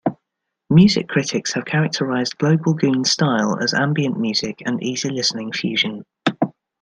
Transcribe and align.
Music 0.71 1.07
critics 1.07 1.53
have 1.53 1.63
characterized 1.63 2.35
Global 2.39 2.73
Goon's 2.73 3.11
style 3.11 3.59
as 3.61 3.75
ambient 3.75 4.17
music 4.19 4.63
and 4.65 4.81
"easy 4.81 5.09
listening 5.11 5.51
fusion". 5.51 6.05